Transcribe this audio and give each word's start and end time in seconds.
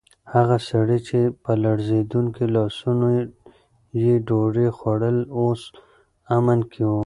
هغه 0.33 0.57
سړی 0.69 0.99
چې 1.07 1.19
په 1.43 1.51
لړزېدونکو 1.63 2.41
لاسونو 2.55 3.07
یې 4.03 4.13
ډوډۍ 4.27 4.67
خوړله، 4.77 5.23
اوس 5.39 5.61
په 5.73 5.81
امن 6.37 6.59
کې 6.71 6.83
و. 6.85 6.91